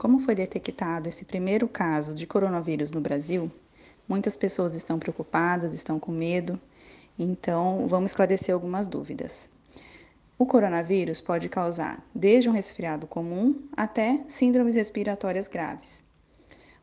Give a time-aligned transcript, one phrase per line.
[0.00, 3.52] Como foi detectado esse primeiro caso de coronavírus no Brasil,
[4.08, 6.58] muitas pessoas estão preocupadas, estão com medo,
[7.18, 9.50] então vamos esclarecer algumas dúvidas.
[10.38, 16.02] O coronavírus pode causar desde um resfriado comum até síndromes respiratórias graves.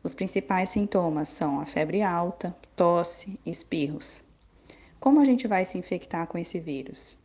[0.00, 4.22] Os principais sintomas são a febre alta, tosse espirros.
[5.00, 7.18] Como a gente vai se infectar com esse vírus?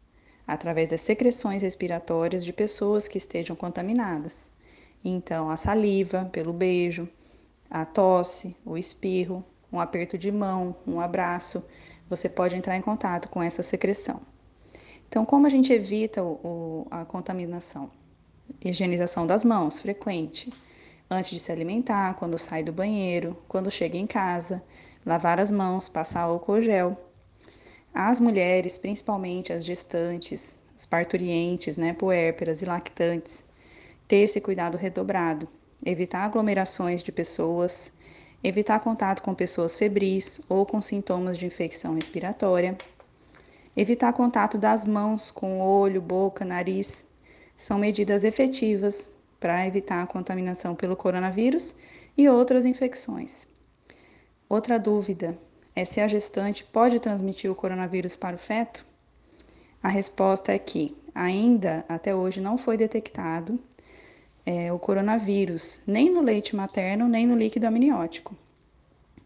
[0.47, 4.51] Através das secreções respiratórias de pessoas que estejam contaminadas.
[5.03, 7.09] Então, a saliva, pelo beijo,
[7.69, 11.63] a tosse, o espirro, um aperto de mão, um abraço,
[12.09, 14.21] você pode entrar em contato com essa secreção.
[15.09, 17.91] Então, como a gente evita o, o, a contaminação?
[18.63, 20.51] Higienização das mãos, frequente.
[21.09, 24.63] Antes de se alimentar, quando sai do banheiro, quando chega em casa,
[25.05, 26.97] lavar as mãos, passar álcool gel.
[27.93, 33.43] As mulheres, principalmente as gestantes, as parturientes, né, puérperas e lactantes,
[34.13, 35.47] ter esse cuidado redobrado,
[35.83, 37.91] evitar aglomerações de pessoas,
[38.43, 42.77] evitar contato com pessoas febris ou com sintomas de infecção respiratória,
[43.75, 47.03] evitar contato das mãos com olho, boca, nariz,
[47.57, 51.75] são medidas efetivas para evitar a contaminação pelo coronavírus
[52.15, 53.47] e outras infecções.
[54.47, 55.35] Outra dúvida
[55.75, 58.85] é se a gestante pode transmitir o coronavírus para o feto?
[59.81, 63.59] A resposta é que ainda até hoje não foi detectado
[64.45, 68.35] é, o coronavírus, nem no leite materno, nem no líquido amniótico.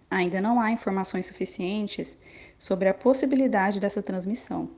[0.10, 2.18] Ainda não há informações suficientes
[2.60, 4.70] sobre a possibilidade dessa transmissão.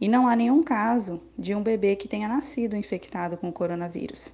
[0.00, 4.32] E não há nenhum caso de um bebê que tenha nascido infectado com o coronavírus.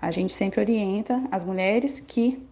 [0.00, 2.42] A gente sempre orienta as mulheres que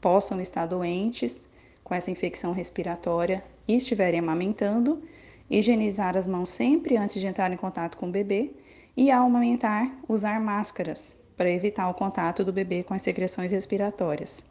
[0.00, 1.48] possam estar doentes
[1.84, 5.02] com essa infecção respiratória e estiverem amamentando,
[5.50, 8.52] higienizar as mãos sempre antes de entrar em contato com o bebê
[8.96, 14.44] e, ao amamentar, usar máscaras para evitar o contato do bebê com as secreções respiratórias.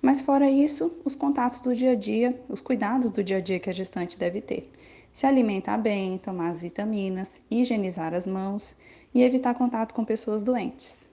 [0.00, 3.60] Mas fora isso, os contatos do dia a dia, os cuidados do dia a dia
[3.60, 4.70] que a gestante deve ter.
[5.12, 8.76] Se alimentar bem, tomar as vitaminas, higienizar as mãos
[9.12, 11.09] e evitar contato com pessoas doentes.